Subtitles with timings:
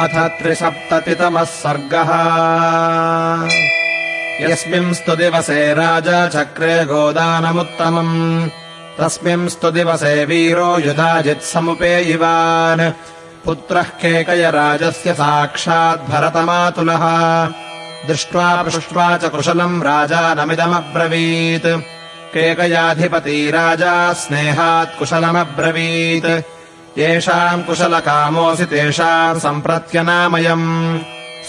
[0.00, 2.10] अथ त्रिसप्ततितमः सर्गः।
[4.44, 8.48] यस्मिंस्तु दिवसे राजा चक्रे गोदानमुत्तमम्।
[8.98, 12.92] तस्मिंस्तु दिवसे वीरो युधाजित्समुपेयिवान्
[13.44, 17.04] पुत्रः केकयराजस्य साक्षाद्भरतमातुलः
[18.08, 21.82] दृष्ट्वा पृष्ट्वा च कुशलम् राजानमिदमब्रवीत्।
[22.34, 26.53] केकयाधिपती राजा स्नेहात् कुशलमब्रवीत्
[26.98, 30.98] येषाम् कुशलकामोऽसि तेषाम् सम्प्रत्यनामयम्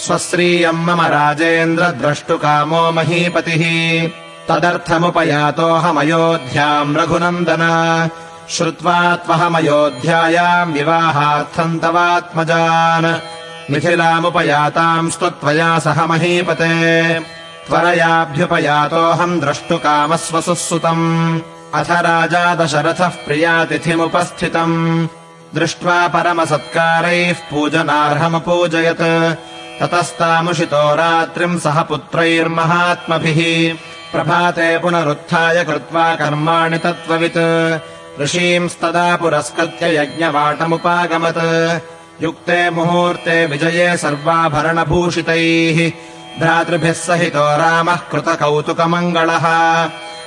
[0.04, 4.10] स्वश्रीयम् मम राजेन्द्र द्रष्टुकामो महीपतिः।
[4.48, 8.10] तदर्थमुपयातोऽहमयोध्याम् रघुनन्दन।
[8.50, 17.20] श्रुत्वा त्वहमयोध्यायाम् विवाहार्थम् तवात्मजान् मिथिलामुपयाताम् त्वया सह महीपते।
[17.66, 21.40] त्वरयाभ्युपयातोऽहम् द्रष्टुकामस्वसुःसुतम्।
[21.74, 25.06] अथ राजा दशरथः प्रियातिथिमुपस्थितम्
[25.56, 29.02] दृष्ट्वा परमसत्कारैः पूजनार्हमपूजयत्।
[29.80, 33.74] ततस्तामुषितो रात्रिम् सह पुत्रैर्महात्मभिः।
[34.12, 37.80] प्रभाते पुनरुत्थाय कृत्वा कर्माणि तत्त्ववित्।
[38.20, 41.42] ऋषींस्तदा पुरस्कृत्य यज्ञवाटमुपागमत्।
[42.22, 45.92] युक्ते मुहूर्ते विजये सर्वाभरणभूषितैः।
[46.40, 49.46] भ्रातृभिः सहितो रामः कृतकौतुकमङ्गलः।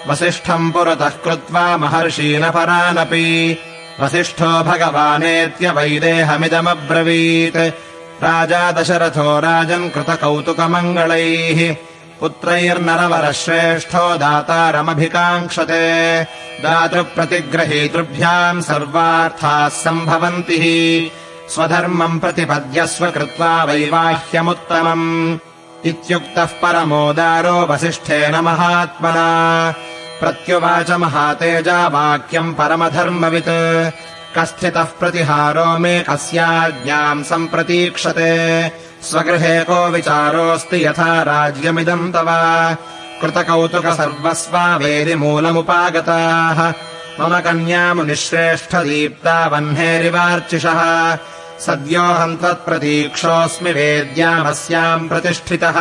[0.10, 3.58] वसिष्ठम् पुरतः कृत्वा महर्षीनपरानपि
[4.02, 11.76] वसिष्ठो भगवानेत्य वैदेहमिदमब्रवीत् राजा दशरथो राजन् कृतकौतुकमङ्गलैः।
[12.20, 16.28] पुत्रैर्नरवरः श्रेष्ठो दातारमभिकाङ्क्षते।
[16.64, 21.12] दातृप्रतिग्रहीतृभ्याम् सर्वार्थाः सम्भवन्ति।
[21.50, 25.38] स्वधर्मम् प्रतिपद्यस्व कृत्वा वैवाह्यमुत्तमम्।
[25.86, 29.74] इत्युक्तः परमोदारो वसिष्ठेन महात्मना
[30.20, 33.92] प्रत्युवाच महातेजा वाक्यम् परमधर्मवित्।
[34.38, 38.72] कस्थितः प्रतिहारो मे कस्याज्ञाम् सम्प्रतीक्षते।
[39.04, 42.26] स्वगृहे को विचारोऽस्ति यथा राज्यमिदम् तव।
[43.22, 46.74] कृतकौतुक सर्वस्वा वेदिमूलमुपागताः
[47.20, 51.18] मम कन्यामुनिश्रेष्ठदीप्ता वह्नेरिवार्चिषः।
[51.60, 55.76] सद्योऽहम् त्वत्प्रतीक्षोऽस्मि वेद्यामस्याम् प्रतिष्ठितः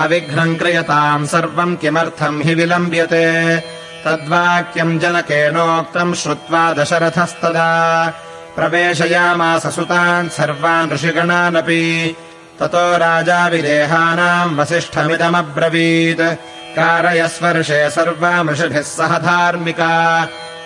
[0.00, 3.56] अविघ्नम् क्रियताम् सर्वम् किमर्थम् हि विलम्ब्यते।
[4.04, 8.06] तद्वाक्यम् जनकेनोक्तम् श्रुत्वा दशरथस्तदा।
[8.56, 12.16] प्रवेशयामास सुतान् सर्वान् ऋषिगणानपि।
[12.60, 16.20] ततो राजा विदेहानाम् वसिष्ठमिदमब्रवीत्।
[16.76, 20.22] कारयस्वर्षे सर्वामृषिभिः सह धार्मिका।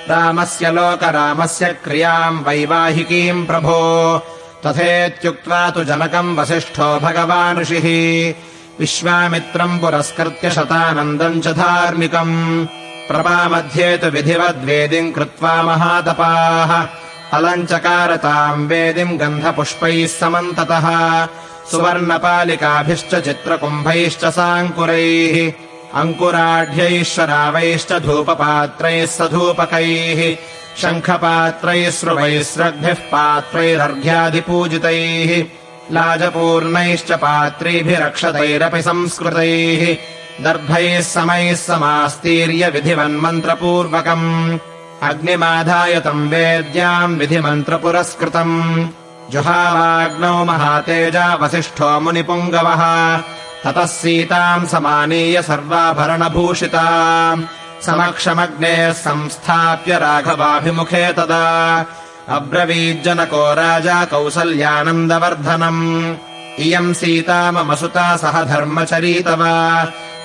[0.09, 4.19] रामस्य लोकरामस्य क्रियाम् वैवाहिकीम् प्रभो।
[4.67, 8.35] तथेत्युक्त्वा तु जनकम् वसिष्ठो भगवान् ऋषिः
[8.81, 12.67] विश्वामित्रम् पुरस्कृत्य शतानन्दम् च धार्मिकम्।
[13.09, 16.87] प्रपामध्ये तु विधिवद्वेदिम् कृत्वा महातपाः।
[17.33, 21.27] अलञ्चकारताम् वेदिम् गन्धपुष्पैः समन्ततः।
[21.71, 25.53] सुवर्णपालिकाभिश्च चित्रकुम्भैश्च साङ्कुरैः।
[26.01, 30.37] अङ्कुराढ्यैः शरावैश्च धूपपात्रैः सधूपकैः।
[30.83, 39.97] शङ्खपात्रैः स्रुवैस्रग्भिः पात्रैरर्घ्यादिपूजितैः लाजपूर्णैश्च पात्रीभिरक्षतैरपि संस्कृतैः
[40.45, 44.59] दर्भैः समैः समास्तीर्य विधिवन्मन्त्रपूर्वकम्।
[45.03, 48.89] अग्निमाधाय तम् वेद्याम् विधिमन्त्रपुरस्कृतम्।
[49.31, 53.17] जुहावाग्नौ महातेजा वसिष्ठो मुनिपुङ्गवः।
[53.65, 56.87] ततः सीताम् समानीय सर्वाभरणभूषिता।
[57.83, 61.87] समक्षमग्नेः संस्थाप्य राघवाभिमुखे तदा
[62.29, 66.15] अब्रवीज्जनको राजा कौसल्यानन्दवर्धनम्।
[66.59, 69.45] इयम् सीता मम सुता सह धर्मचरीतव।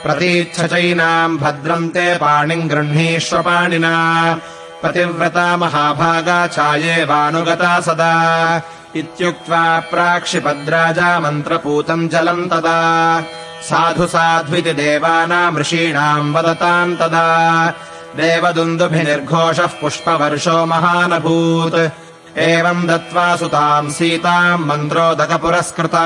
[0.04, 4.38] प्रतीच्छ चैनाम् भद्रम् ते पाणिम् गृह्णीष्व पाणिना।
[4.84, 8.62] पतिव्रता महाभागा चायेवानुगता सदा।
[8.96, 13.24] इत्युक्त्वा प्राक्षिपद्राजा मन्त्रपूतम् जलम् तदा।
[13.62, 17.74] साधु साध्विति देवानाम् ऋषीणाम् वदताम् तदा
[18.18, 26.06] देवदुन्दुभिनिर्घोषः पुष्पवर्षो महानभूत्। एवम् दत्त्वा सुताम् सीताम् मन्त्रोदकपुरस्कृता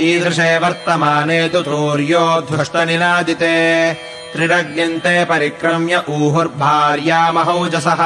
[0.00, 3.56] ईदृशे वर्तमाने तु तूर्योद्धृष्टनिनादिते
[4.32, 8.02] त्रिरग्न्यन्ते परिक्रम्य ऊहुर्भार्यामहौजसः।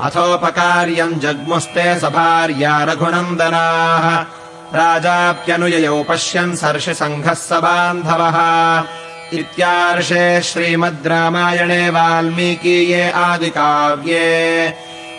[0.00, 4.06] अथोपकार्यम् जग्मुस्ते स भार्या रघुनन्दनाः।
[4.78, 8.38] राजाप्यनुययौ पश्यन् सर्षिसङ्घः स बान्धवः
[9.32, 14.28] इत्यार्षे श्रीमद् रामायणे वाल्मीकीये आदिकाव्ये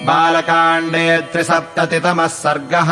[0.07, 2.91] बालकाण्डे त्रिसप्ततितमः सर्गः